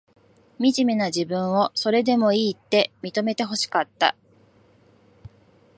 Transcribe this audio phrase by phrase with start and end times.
[0.57, 4.15] みじめな自分を、それでもいいって、認めてほしかった。